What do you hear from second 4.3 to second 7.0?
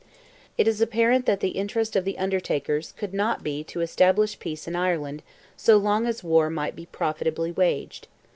peace in Ireland so long as war might be